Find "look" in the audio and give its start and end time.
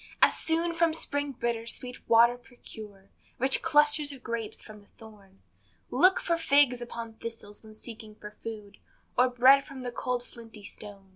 5.91-6.19